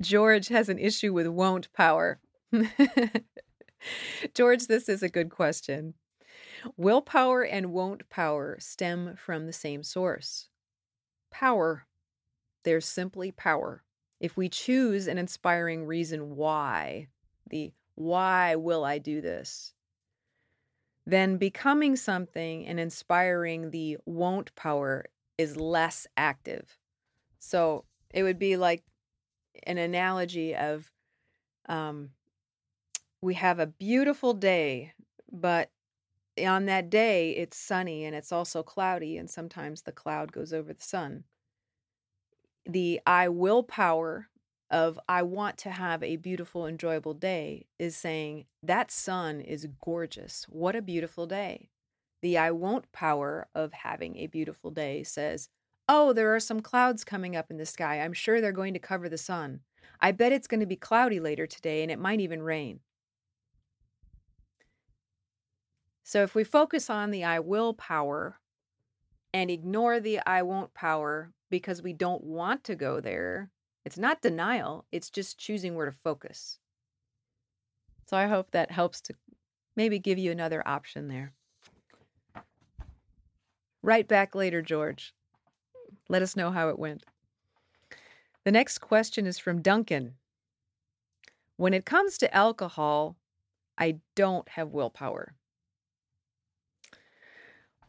George 0.00 0.48
has 0.48 0.68
an 0.68 0.78
issue 0.78 1.12
with 1.12 1.26
won't 1.26 1.72
power. 1.72 2.20
George, 4.34 4.66
this 4.66 4.88
is 4.88 5.02
a 5.02 5.08
good 5.08 5.30
question. 5.30 5.94
Willpower 6.76 7.42
and 7.42 7.72
won't 7.72 8.08
power 8.08 8.56
stem 8.60 9.16
from 9.16 9.46
the 9.46 9.52
same 9.52 9.82
source 9.82 10.48
power. 11.32 11.86
There's 12.64 12.86
simply 12.86 13.32
power. 13.32 13.82
If 14.20 14.36
we 14.36 14.48
choose 14.48 15.08
an 15.08 15.18
inspiring 15.18 15.86
reason 15.86 16.36
why, 16.36 17.08
the 17.50 17.72
why 17.96 18.54
will 18.54 18.84
I 18.84 18.98
do 18.98 19.20
this, 19.20 19.72
then 21.04 21.38
becoming 21.38 21.96
something 21.96 22.64
and 22.66 22.78
inspiring 22.78 23.70
the 23.70 23.98
won't 24.06 24.54
power 24.54 25.06
is 25.38 25.56
less 25.56 26.06
active. 26.16 26.78
So 27.38 27.84
it 28.12 28.22
would 28.22 28.38
be 28.38 28.56
like 28.56 28.84
an 29.64 29.78
analogy 29.78 30.54
of 30.54 30.90
um, 31.68 32.10
we 33.20 33.34
have 33.34 33.58
a 33.58 33.66
beautiful 33.66 34.34
day, 34.34 34.92
but 35.30 35.70
on 36.44 36.66
that 36.66 36.90
day 36.90 37.30
it's 37.32 37.56
sunny 37.56 38.04
and 38.04 38.14
it's 38.14 38.32
also 38.32 38.62
cloudy, 38.62 39.16
and 39.16 39.30
sometimes 39.30 39.82
the 39.82 39.92
cloud 39.92 40.32
goes 40.32 40.52
over 40.52 40.72
the 40.72 40.82
sun. 40.82 41.24
The 42.64 43.00
I 43.06 43.28
will 43.28 43.62
power 43.62 44.28
of 44.70 44.98
I 45.08 45.22
want 45.22 45.58
to 45.58 45.70
have 45.70 46.02
a 46.02 46.16
beautiful, 46.16 46.66
enjoyable 46.66 47.14
day 47.14 47.66
is 47.78 47.96
saying 47.96 48.46
that 48.62 48.90
sun 48.90 49.40
is 49.40 49.66
gorgeous. 49.84 50.46
What 50.48 50.74
a 50.74 50.82
beautiful 50.82 51.26
day. 51.26 51.68
The 52.22 52.38
I 52.38 52.52
won't 52.52 52.90
power 52.92 53.48
of 53.54 53.72
having 53.72 54.16
a 54.16 54.28
beautiful 54.28 54.70
day 54.70 55.02
says, 55.02 55.48
Oh, 55.88 56.12
there 56.12 56.34
are 56.34 56.40
some 56.40 56.60
clouds 56.60 57.04
coming 57.04 57.34
up 57.34 57.50
in 57.50 57.56
the 57.56 57.66
sky. 57.66 58.00
I'm 58.00 58.12
sure 58.12 58.40
they're 58.40 58.52
going 58.52 58.72
to 58.74 58.78
cover 58.78 59.08
the 59.08 59.18
sun. 59.18 59.60
I 60.00 60.12
bet 60.12 60.32
it's 60.32 60.46
going 60.46 60.60
to 60.60 60.66
be 60.66 60.76
cloudy 60.76 61.20
later 61.20 61.46
today 61.46 61.82
and 61.82 61.90
it 61.90 61.98
might 61.98 62.20
even 62.20 62.42
rain. 62.42 62.80
So 66.04 66.22
if 66.22 66.34
we 66.34 66.44
focus 66.44 66.88
on 66.88 67.10
the 67.10 67.24
I 67.24 67.40
will 67.40 67.74
power 67.74 68.38
and 69.34 69.50
ignore 69.50 69.98
the 69.98 70.20
I 70.26 70.42
won't 70.42 70.74
power 70.74 71.32
because 71.50 71.82
we 71.82 71.92
don't 71.92 72.22
want 72.22 72.64
to 72.64 72.74
go 72.74 73.00
there, 73.00 73.50
it's 73.84 73.98
not 73.98 74.22
denial, 74.22 74.86
it's 74.92 75.10
just 75.10 75.38
choosing 75.38 75.74
where 75.74 75.86
to 75.86 75.92
focus. 75.92 76.58
So 78.06 78.16
I 78.16 78.26
hope 78.26 78.50
that 78.50 78.70
helps 78.70 79.00
to 79.02 79.14
maybe 79.74 79.98
give 79.98 80.18
you 80.18 80.30
another 80.30 80.62
option 80.66 81.08
there. 81.08 81.32
Write 83.82 84.08
back 84.08 84.34
later, 84.34 84.62
George. 84.62 85.14
Let 86.08 86.22
us 86.22 86.36
know 86.36 86.50
how 86.50 86.68
it 86.68 86.78
went. 86.78 87.04
The 88.44 88.52
next 88.52 88.78
question 88.78 89.26
is 89.26 89.38
from 89.38 89.62
Duncan. 89.62 90.14
When 91.56 91.74
it 91.74 91.84
comes 91.84 92.18
to 92.18 92.34
alcohol, 92.34 93.16
I 93.78 93.98
don't 94.14 94.48
have 94.50 94.68
willpower. 94.68 95.34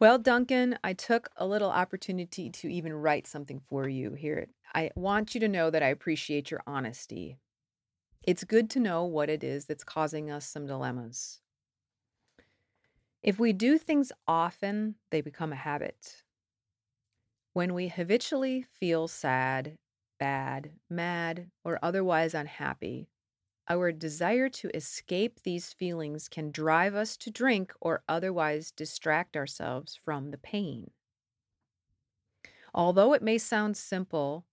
Well, 0.00 0.18
Duncan, 0.18 0.78
I 0.82 0.92
took 0.92 1.30
a 1.36 1.46
little 1.46 1.70
opportunity 1.70 2.50
to 2.50 2.68
even 2.68 2.92
write 2.92 3.26
something 3.26 3.60
for 3.68 3.88
you 3.88 4.14
here. 4.14 4.48
I 4.74 4.90
want 4.96 5.34
you 5.34 5.40
to 5.40 5.48
know 5.48 5.70
that 5.70 5.82
I 5.82 5.88
appreciate 5.88 6.50
your 6.50 6.62
honesty. 6.66 7.38
It's 8.26 8.42
good 8.44 8.68
to 8.70 8.80
know 8.80 9.04
what 9.04 9.30
it 9.30 9.44
is 9.44 9.66
that's 9.66 9.84
causing 9.84 10.30
us 10.30 10.46
some 10.46 10.66
dilemmas. 10.66 11.40
If 13.24 13.40
we 13.40 13.52
do 13.52 13.76
things 13.76 14.12
often, 14.28 15.00
they 15.10 15.20
become 15.20 15.52
a 15.52 15.56
habit. 15.56 16.22
When 17.54 17.72
we 17.72 17.88
habitually 17.88 18.60
feel 18.60 19.08
sad, 19.08 19.78
bad, 20.18 20.78
mad, 20.90 21.50
or 21.64 21.78
otherwise 21.82 22.34
unhappy, 22.34 23.08
our 23.68 23.92
desire 23.92 24.48
to 24.50 24.70
escape 24.76 25.42
these 25.42 25.72
feelings 25.72 26.28
can 26.28 26.52
drive 26.52 26.94
us 26.94 27.16
to 27.18 27.30
drink 27.30 27.74
or 27.80 28.04
otherwise 28.08 28.72
distract 28.72 29.36
ourselves 29.36 29.96
from 29.96 30.30
the 30.32 30.38
pain. 30.38 30.92
Although 32.74 33.14
it 33.14 33.22
may 33.22 33.38
sound 33.38 33.74
simple, 33.74 34.46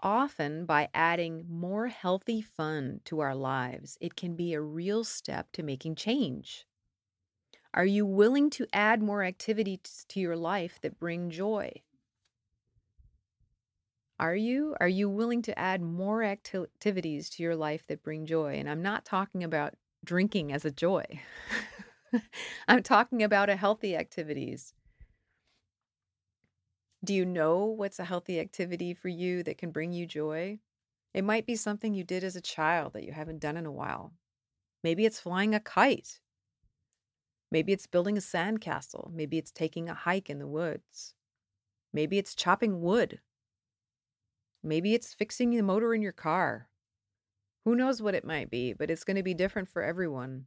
often 0.00 0.66
by 0.66 0.90
adding 0.94 1.46
more 1.48 1.88
healthy 1.88 2.42
fun 2.42 3.00
to 3.06 3.20
our 3.20 3.34
lives, 3.34 3.98
it 4.00 4.16
can 4.16 4.36
be 4.36 4.54
a 4.54 4.62
real 4.62 5.04
step 5.04 5.52
to 5.52 5.62
making 5.62 5.96
change. 5.96 6.66
Are 7.74 7.86
you 7.86 8.04
willing 8.04 8.50
to 8.50 8.66
add 8.72 9.02
more 9.02 9.24
activities 9.24 10.04
to 10.08 10.20
your 10.20 10.36
life 10.36 10.78
that 10.82 10.98
bring 10.98 11.30
joy? 11.30 11.72
Are 14.20 14.36
you? 14.36 14.76
Are 14.78 14.88
you 14.88 15.08
willing 15.08 15.42
to 15.42 15.58
add 15.58 15.80
more 15.80 16.22
acti- 16.22 16.58
activities 16.58 17.30
to 17.30 17.42
your 17.42 17.56
life 17.56 17.86
that 17.86 18.02
bring 18.02 18.26
joy? 18.26 18.54
And 18.54 18.68
I'm 18.68 18.82
not 18.82 19.04
talking 19.04 19.42
about 19.42 19.74
drinking 20.04 20.52
as 20.52 20.64
a 20.64 20.70
joy. 20.70 21.04
I'm 22.68 22.82
talking 22.82 23.22
about 23.22 23.48
a 23.48 23.56
healthy 23.56 23.96
activities. 23.96 24.74
Do 27.02 27.14
you 27.14 27.24
know 27.24 27.64
what's 27.64 27.98
a 27.98 28.04
healthy 28.04 28.38
activity 28.38 28.94
for 28.94 29.08
you 29.08 29.42
that 29.42 29.58
can 29.58 29.70
bring 29.70 29.92
you 29.92 30.06
joy? 30.06 30.60
It 31.14 31.24
might 31.24 31.46
be 31.46 31.56
something 31.56 31.94
you 31.94 32.04
did 32.04 32.22
as 32.22 32.36
a 32.36 32.40
child 32.40 32.92
that 32.92 33.04
you 33.04 33.12
haven't 33.12 33.40
done 33.40 33.56
in 33.56 33.66
a 33.66 33.72
while. 33.72 34.12
Maybe 34.84 35.04
it's 35.04 35.18
flying 35.18 35.54
a 35.54 35.60
kite. 35.60 36.20
Maybe 37.52 37.72
it's 37.72 37.86
building 37.86 38.16
a 38.18 38.20
sandcastle. 38.20 39.12
Maybe 39.12 39.38
it's 39.38 39.52
taking 39.52 39.88
a 39.88 39.94
hike 39.94 40.28
in 40.28 40.40
the 40.40 40.48
woods. 40.48 41.14
Maybe 41.92 42.18
it's 42.18 42.34
chopping 42.34 42.80
wood 42.80 43.20
Maybe 44.62 44.94
it's 44.94 45.12
fixing 45.12 45.50
the 45.50 45.62
motor 45.62 45.92
in 45.92 46.02
your 46.02 46.12
car. 46.12 46.68
Who 47.64 47.74
knows 47.74 48.00
what 48.00 48.14
it 48.14 48.24
might 48.24 48.50
be, 48.50 48.72
but 48.72 48.90
it's 48.90 49.04
going 49.04 49.16
to 49.16 49.22
be 49.22 49.34
different 49.34 49.68
for 49.68 49.82
everyone. 49.82 50.46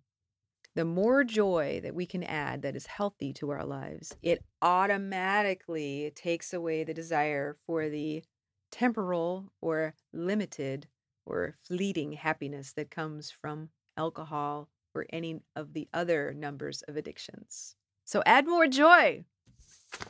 The 0.73 0.85
more 0.85 1.23
joy 1.23 1.79
that 1.83 1.95
we 1.95 2.05
can 2.05 2.23
add 2.23 2.61
that 2.61 2.75
is 2.75 2.85
healthy 2.85 3.33
to 3.33 3.49
our 3.49 3.65
lives, 3.65 4.15
it 4.21 4.43
automatically 4.61 6.11
takes 6.15 6.53
away 6.53 6.83
the 6.83 6.93
desire 6.93 7.57
for 7.65 7.89
the 7.89 8.23
temporal 8.71 9.51
or 9.61 9.95
limited 10.13 10.87
or 11.25 11.55
fleeting 11.65 12.13
happiness 12.13 12.73
that 12.73 12.91
comes 12.91 13.31
from 13.31 13.69
alcohol 13.97 14.69
or 14.95 15.05
any 15.11 15.41
of 15.55 15.73
the 15.73 15.87
other 15.93 16.33
numbers 16.33 16.81
of 16.87 16.95
addictions. 16.97 17.75
So 18.05 18.23
add 18.25 18.47
more 18.47 18.67
joy. 18.67 19.25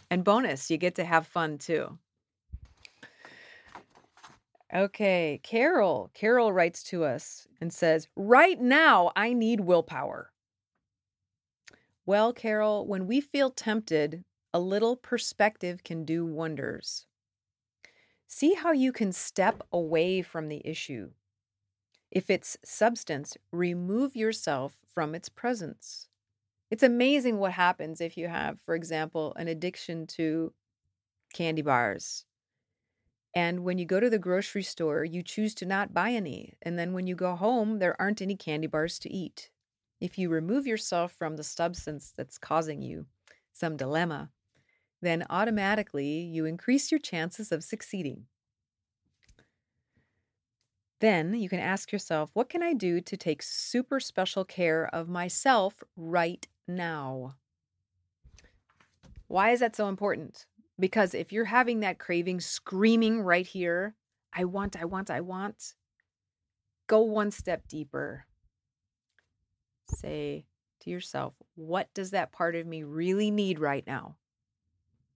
And 0.09 0.23
bonus, 0.23 0.69
you 0.69 0.77
get 0.77 0.95
to 0.95 1.03
have 1.03 1.27
fun 1.27 1.57
too. 1.57 1.97
Okay, 4.73 5.39
Carol. 5.43 6.11
Carol 6.13 6.51
writes 6.51 6.83
to 6.83 7.05
us 7.05 7.47
and 7.61 7.71
says, 7.71 8.07
Right 8.15 8.59
now, 8.59 9.11
I 9.15 9.33
need 9.33 9.61
willpower. 9.61 10.31
Well, 12.05 12.33
Carol, 12.33 12.85
when 12.85 13.07
we 13.07 13.21
feel 13.21 13.49
tempted, 13.49 14.23
a 14.53 14.59
little 14.59 14.95
perspective 14.95 15.83
can 15.83 16.03
do 16.03 16.25
wonders. 16.25 17.05
See 18.27 18.53
how 18.53 18.71
you 18.73 18.91
can 18.91 19.11
step 19.11 19.63
away 19.71 20.21
from 20.21 20.49
the 20.49 20.61
issue. 20.65 21.11
If 22.15 22.31
it's 22.31 22.57
substance, 22.65 23.37
remove 23.51 24.15
yourself 24.15 24.81
from 24.87 25.13
its 25.13 25.29
presence. 25.29 26.09
It's 26.71 26.83
amazing 26.83 27.37
what 27.37 27.53
happens 27.53 28.01
if 28.01 28.17
you 28.17 28.27
have, 28.27 28.59
for 28.61 28.75
example, 28.75 29.35
an 29.35 29.47
addiction 29.47 30.07
to 30.07 30.53
candy 31.33 31.61
bars 31.61 32.25
and 33.35 33.65
when 33.65 33.77
you 33.77 33.85
go 33.85 33.99
to 33.99 34.09
the 34.09 34.17
grocery 34.17 34.63
store, 34.63 35.03
you 35.03 35.21
choose 35.21 35.53
to 35.55 35.65
not 35.65 35.93
buy 35.93 36.11
any. 36.11 36.53
And 36.61 36.79
then 36.79 36.93
when 36.93 37.05
you 37.05 37.15
go 37.15 37.35
home, 37.35 37.79
there 37.79 37.99
aren't 37.99 38.21
any 38.21 38.37
candy 38.37 38.67
bars 38.67 38.97
to 38.99 39.11
eat. 39.13 39.49
If 39.99 40.17
you 40.17 40.29
remove 40.29 40.65
yourself 40.65 41.11
from 41.11 41.35
the 41.35 41.43
substance 41.43 42.13
that's 42.15 42.37
causing 42.37 42.81
you 42.81 43.07
some 43.51 43.75
dilemma, 43.75 44.31
then 45.01 45.25
automatically 45.29 46.21
you 46.21 46.45
increase 46.45 46.91
your 46.91 46.99
chances 46.99 47.51
of 47.51 47.63
succeeding. 47.63 48.27
Then 51.05 51.35
you 51.35 51.49
can 51.49 51.59
ask 51.59 51.91
yourself, 51.91 52.31
what 52.33 52.49
can 52.49 52.63
I 52.63 52.73
do 52.73 52.99
to 52.99 53.15
take 53.15 53.43
super 53.43 53.99
special 53.99 54.43
care 54.43 54.89
of 54.91 55.07
myself 55.07 55.83
right 55.95 56.47
now? 56.67 57.35
Why 59.27 59.51
is 59.51 59.59
that 59.59 59.75
so 59.75 59.87
important? 59.87 60.47
Because 60.79 61.13
if 61.13 61.31
you're 61.31 61.45
having 61.45 61.81
that 61.81 61.99
craving 61.99 62.39
screaming 62.39 63.21
right 63.21 63.45
here, 63.45 63.93
I 64.33 64.45
want, 64.45 64.81
I 64.81 64.85
want, 64.85 65.11
I 65.11 65.21
want, 65.21 65.75
go 66.87 67.01
one 67.01 67.29
step 67.29 67.67
deeper. 67.67 68.25
Say 69.87 70.47
to 70.79 70.89
yourself, 70.89 71.35
what 71.53 71.93
does 71.93 72.09
that 72.11 72.31
part 72.31 72.55
of 72.55 72.65
me 72.65 72.81
really 72.81 73.29
need 73.29 73.59
right 73.59 73.85
now? 73.85 74.15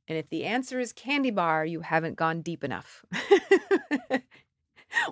And 0.07 0.19
if 0.19 0.29
the 0.29 0.45
answer 0.45 0.79
is 0.79 0.93
candy 0.93 1.31
bar, 1.31 1.65
you 1.65 1.81
haven't 1.81 2.15
gone 2.15 2.41
deep 2.41 2.63
enough. 2.63 3.03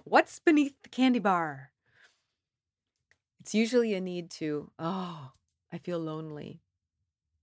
What's 0.04 0.40
beneath 0.40 0.74
the 0.84 0.90
candy 0.90 1.20
bar? 1.20 1.72
It's 3.40 3.56
usually 3.56 3.94
a 3.94 4.02
need 4.02 4.30
to, 4.32 4.72
oh, 4.78 5.32
I 5.72 5.78
feel 5.78 6.00
lonely, 6.00 6.62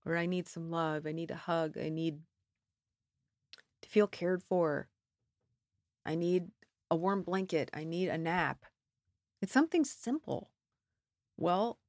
or 0.05 0.17
I 0.17 0.25
need 0.25 0.47
some 0.47 0.69
love, 0.69 1.07
I 1.07 1.11
need 1.11 1.31
a 1.31 1.35
hug, 1.35 1.77
I 1.77 1.89
need 1.89 2.19
to 3.81 3.89
feel 3.89 4.07
cared 4.07 4.43
for. 4.43 4.87
I 6.05 6.15
need 6.15 6.49
a 6.91 6.95
warm 6.95 7.23
blanket. 7.23 7.71
I 7.73 7.83
need 7.83 8.09
a 8.09 8.17
nap. 8.17 8.65
It's 9.41 9.53
something 9.53 9.83
simple. 9.83 10.51
Well, 11.37 11.79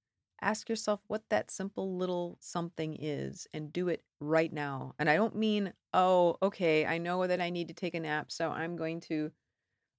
ask 0.41 0.69
yourself 0.69 1.01
what 1.07 1.23
that 1.31 1.51
simple 1.51 1.97
little 1.97 2.39
something 2.41 2.97
is 2.99 3.47
and 3.53 3.73
do 3.73 3.89
it 3.89 4.03
right 4.21 4.53
now. 4.53 4.95
And 4.99 5.09
I 5.09 5.17
don't 5.17 5.37
mean, 5.37 5.73
oh, 5.93 6.37
okay, 6.43 6.87
I 6.87 6.99
know 6.99 7.27
that 7.27 7.41
I 7.41 7.51
need 7.51 7.69
to 7.69 7.75
take 7.75 7.95
a 7.95 8.01
nap, 8.01 8.33
so 8.33 8.51
I'm 8.51 8.77
going 8.77 9.01
to 9.03 9.31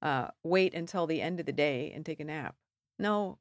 uh, 0.01 0.27
wait 0.43 0.73
until 0.73 1.07
the 1.07 1.21
end 1.21 1.39
of 1.39 1.45
the 1.45 1.51
day 1.51 1.91
and 1.93 2.05
take 2.05 2.19
a 2.19 2.25
nap. 2.25 2.55
No, 2.99 3.39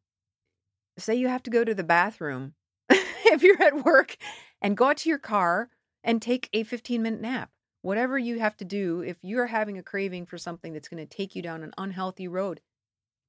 say 0.99 1.15
you 1.15 1.29
have 1.29 1.43
to 1.45 1.51
go 1.51 1.65
to 1.65 1.75
the 1.75 1.85
bathroom 1.85 2.55
if 2.91 3.43
you're 3.43 3.63
at 3.63 3.85
work 3.85 4.17
and 4.63 4.77
go 4.77 4.87
out 4.87 4.99
to 4.99 5.09
your 5.09 5.19
car 5.19 5.71
and 6.03 6.23
take 6.23 6.49
a 6.53 6.63
15 6.63 7.03
minute 7.03 7.21
nap 7.21 7.51
whatever 7.87 8.19
you 8.19 8.41
have 8.41 8.57
to 8.57 8.65
do, 8.65 9.01
if 9.01 9.17
you're 9.23 9.47
having 9.47 9.79
a 9.79 9.83
craving 9.83 10.27
for 10.27 10.37
something 10.37 10.73
that's 10.73 10.89
going 10.89 11.07
to 11.07 11.17
take 11.17 11.37
you 11.37 11.41
down 11.41 11.63
an 11.63 11.73
unhealthy 11.79 12.27
road, 12.27 12.61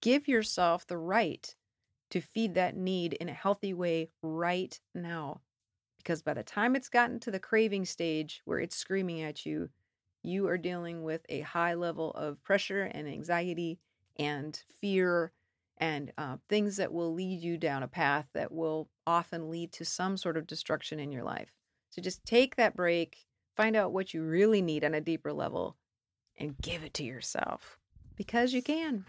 give 0.01 0.27
yourself 0.27 0.87
the 0.87 0.97
right 0.97 1.55
to 2.09 2.19
feed 2.19 2.55
that 2.55 2.75
need 2.75 3.13
in 3.13 3.29
a 3.29 3.33
healthy 3.33 3.71
way 3.71 4.09
right 4.23 4.79
now. 4.95 5.41
Because 5.99 6.23
by 6.23 6.33
the 6.33 6.41
time 6.41 6.75
it's 6.75 6.89
gotten 6.89 7.19
to 7.19 7.29
the 7.29 7.39
craving 7.39 7.85
stage 7.85 8.41
where 8.45 8.57
it's 8.57 8.75
screaming 8.75 9.21
at 9.21 9.45
you, 9.45 9.69
you 10.27 10.47
are 10.47 10.57
dealing 10.57 11.03
with 11.03 11.25
a 11.29 11.41
high 11.41 11.73
level 11.73 12.11
of 12.11 12.43
pressure 12.43 12.83
and 12.83 13.07
anxiety 13.07 13.79
and 14.17 14.61
fear 14.81 15.31
and 15.77 16.11
uh, 16.17 16.37
things 16.49 16.77
that 16.77 16.91
will 16.91 17.13
lead 17.13 17.41
you 17.41 17.57
down 17.57 17.83
a 17.83 17.87
path 17.87 18.27
that 18.33 18.51
will 18.51 18.89
often 19.05 19.49
lead 19.49 19.71
to 19.71 19.85
some 19.85 20.17
sort 20.17 20.37
of 20.37 20.47
destruction 20.47 20.99
in 20.99 21.11
your 21.11 21.23
life. 21.23 21.53
So 21.89 22.01
just 22.01 22.25
take 22.25 22.55
that 22.55 22.75
break, 22.75 23.27
Find 23.57 23.75
out 23.75 23.91
what 23.91 24.13
you 24.13 24.21
really 24.21 24.61
need 24.61 24.83
on 24.83 24.93
a 24.93 25.01
deeper 25.01 25.33
level 25.33 25.77
and 26.37 26.55
give 26.61 26.83
it 26.83 26.93
to 26.93 27.03
yourself 27.03 27.79
because 28.15 28.53
you 28.53 28.61
can. 28.61 29.05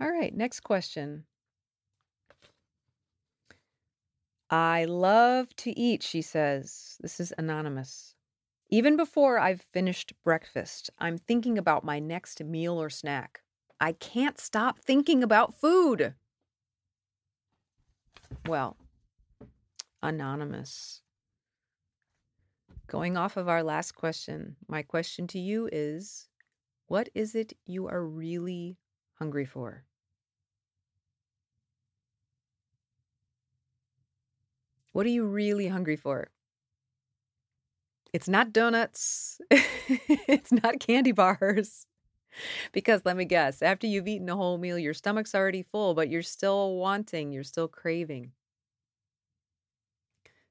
All 0.00 0.10
right, 0.10 0.34
next 0.34 0.60
question. 0.60 1.24
I 4.48 4.86
love 4.86 5.54
to 5.56 5.78
eat, 5.78 6.02
she 6.02 6.22
says. 6.22 6.96
This 7.02 7.20
is 7.20 7.34
anonymous. 7.36 8.14
Even 8.72 8.96
before 8.96 9.36
I've 9.36 9.62
finished 9.72 10.12
breakfast, 10.22 10.90
I'm 11.00 11.18
thinking 11.18 11.58
about 11.58 11.82
my 11.82 11.98
next 11.98 12.42
meal 12.44 12.80
or 12.80 12.88
snack. 12.88 13.40
I 13.80 13.92
can't 13.92 14.38
stop 14.38 14.78
thinking 14.78 15.24
about 15.24 15.54
food. 15.54 16.14
Well, 18.46 18.76
anonymous. 20.04 21.02
Going 22.86 23.16
off 23.16 23.36
of 23.36 23.48
our 23.48 23.64
last 23.64 23.96
question, 23.96 24.54
my 24.68 24.82
question 24.82 25.26
to 25.28 25.40
you 25.40 25.68
is 25.72 26.28
what 26.86 27.08
is 27.12 27.34
it 27.34 27.52
you 27.66 27.88
are 27.88 28.04
really 28.04 28.78
hungry 29.14 29.46
for? 29.46 29.84
What 34.92 35.06
are 35.06 35.10
you 35.10 35.24
really 35.24 35.66
hungry 35.66 35.96
for? 35.96 36.30
It's 38.12 38.28
not 38.28 38.52
donuts. 38.52 39.40
it's 39.50 40.52
not 40.52 40.80
candy 40.80 41.12
bars. 41.12 41.86
Because 42.72 43.02
let 43.04 43.16
me 43.16 43.24
guess, 43.24 43.62
after 43.62 43.86
you've 43.86 44.08
eaten 44.08 44.28
a 44.28 44.36
whole 44.36 44.58
meal, 44.58 44.78
your 44.78 44.94
stomach's 44.94 45.34
already 45.34 45.62
full, 45.62 45.94
but 45.94 46.08
you're 46.08 46.22
still 46.22 46.76
wanting, 46.76 47.32
you're 47.32 47.44
still 47.44 47.68
craving. 47.68 48.32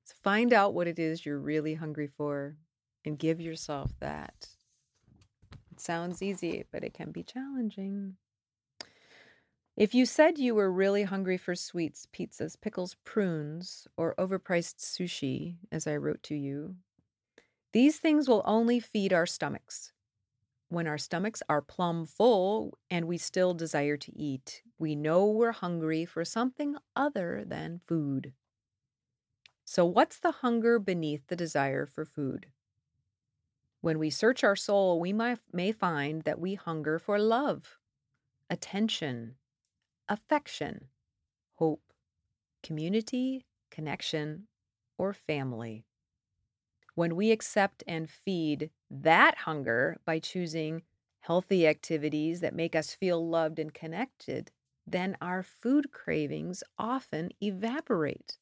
So 0.04 0.16
find 0.22 0.54
out 0.54 0.74
what 0.74 0.88
it 0.88 1.00
is 1.00 1.26
you're 1.26 1.40
really 1.40 1.76
hungry 1.76 2.08
for 2.08 2.58
and 3.06 3.18
give 3.18 3.40
yourself 3.40 3.92
that. 4.00 4.50
It 5.72 5.80
sounds 5.80 6.22
easy, 6.22 6.66
but 6.72 6.84
it 6.84 6.94
can 6.94 7.12
be 7.12 7.24
challenging. 7.24 8.16
If 9.78 9.96
you 9.96 10.06
said 10.06 10.38
you 10.38 10.56
were 10.56 10.72
really 10.72 11.04
hungry 11.04 11.38
for 11.38 11.56
sweets, 11.56 12.06
pizzas, 12.14 12.60
pickles, 12.60 12.98
prunes, 13.06 13.88
or 13.96 14.14
overpriced 14.16 14.80
sushi, 14.80 15.56
as 15.72 15.88
I 15.88 15.96
wrote 15.96 16.22
to 16.24 16.36
you, 16.36 16.76
these 17.72 17.98
things 18.00 18.28
will 18.28 18.42
only 18.46 18.80
feed 18.80 19.14
our 19.14 19.26
stomachs. 19.26 19.92
When 20.70 20.88
our 20.88 20.98
stomachs 20.98 21.42
are 21.50 21.62
plumb 21.62 22.06
full 22.06 22.78
and 22.90 23.06
we 23.08 23.18
still 23.18 23.54
desire 23.54 23.98
to 23.98 24.16
eat, 24.16 24.62
we 24.78 24.96
know 24.96 25.26
we're 25.26 25.52
hungry 25.52 26.06
for 26.06 26.24
something 26.24 26.76
other 26.96 27.44
than 27.46 27.82
food. 27.88 28.34
So, 29.66 29.86
what's 29.86 30.20
the 30.20 30.32
hunger 30.32 30.80
beneath 30.80 31.28
the 31.28 31.36
desire 31.36 31.86
for 31.86 32.06
food? 32.06 32.48
When 33.82 33.98
we 34.00 34.10
search 34.10 34.44
our 34.44 34.56
soul, 34.56 35.00
we 35.00 35.14
may 35.14 35.72
find 35.72 36.24
that 36.24 36.40
we 36.40 36.56
hunger 36.56 37.00
for 37.00 37.18
love, 37.18 37.78
attention, 38.50 39.38
affection, 40.08 40.90
hope, 41.56 41.94
community, 42.64 43.46
connection, 43.70 44.48
or 44.98 45.14
family. 45.14 45.86
When 47.00 47.16
we 47.16 47.32
accept 47.32 47.82
and 47.88 48.10
feed 48.10 48.72
that 48.92 49.38
hunger 49.38 50.02
by 50.04 50.20
choosing 50.20 50.82
healthy 51.22 51.66
activities 51.66 52.42
that 52.42 52.54
make 52.54 52.76
us 52.76 52.94
feel 52.94 53.26
loved 53.26 53.58
and 53.58 53.74
connected, 53.74 54.52
then 54.86 55.16
our 55.22 55.42
food 55.42 55.94
cravings 55.94 56.62
often 56.78 57.30
evaporate, 57.42 58.38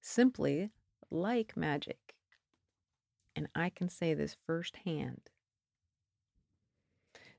simply 0.00 0.70
like 1.10 1.56
magic. 1.56 2.14
And 3.34 3.48
I 3.56 3.70
can 3.70 3.88
say 3.88 4.14
this 4.14 4.36
firsthand. 4.46 5.30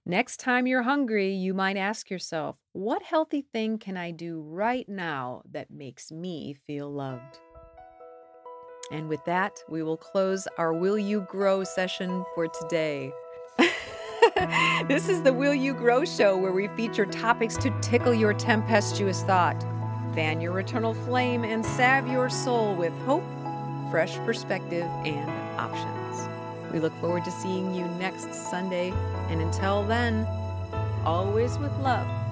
Next 0.05 0.41
time 0.41 0.67
you're 0.67 0.83
hungry, 0.83 1.31
you 1.33 1.53
might 1.53 1.77
ask 1.77 2.09
yourself, 2.09 2.57
what 2.73 3.03
healthy 3.03 3.45
thing 3.53 3.77
can 3.77 3.95
I 3.95 4.11
do 4.11 4.41
right 4.41 4.89
now 4.89 5.43
that 5.49 5.71
makes 5.71 6.11
me 6.11 6.57
feel 6.67 6.91
loved? 6.91 7.39
And 8.91 9.09
with 9.09 9.23
that, 9.25 9.63
we 9.67 9.81
will 9.81 9.97
close 9.97 10.47
our 10.57 10.71
Will 10.71 10.97
You 10.97 11.21
Grow 11.21 11.63
session 11.63 12.23
for 12.35 12.47
today. 12.47 13.11
this 14.87 15.09
is 15.09 15.23
the 15.23 15.33
Will 15.33 15.55
You 15.55 15.73
Grow 15.73 16.05
show 16.05 16.37
where 16.37 16.51
we 16.51 16.67
feature 16.69 17.05
topics 17.05 17.57
to 17.57 17.73
tickle 17.81 18.13
your 18.13 18.33
tempestuous 18.33 19.23
thought, 19.23 19.59
fan 20.13 20.39
your 20.39 20.59
eternal 20.59 20.93
flame, 20.93 21.43
and 21.43 21.65
salve 21.65 22.07
your 22.07 22.29
soul 22.29 22.75
with 22.75 22.93
hope, 23.05 23.23
fresh 23.89 24.17
perspective, 24.17 24.85
and 25.03 25.29
options. 25.59 26.27
We 26.71 26.79
look 26.79 26.93
forward 26.99 27.25
to 27.25 27.31
seeing 27.31 27.73
you 27.73 27.85
next 27.97 28.33
Sunday. 28.33 28.93
And 29.29 29.41
until 29.41 29.83
then, 29.83 30.27
always 31.05 31.57
with 31.57 31.75
love. 31.79 32.24